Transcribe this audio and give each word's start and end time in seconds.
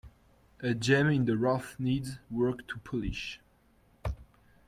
A 0.61 0.73
gem 0.73 1.09
in 1.11 1.25
the 1.25 1.37
rough 1.37 1.79
needs 1.79 2.17
work 2.31 2.65
to 2.69 2.79
polish. 2.79 3.39